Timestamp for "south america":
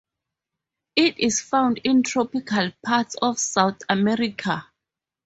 3.37-4.65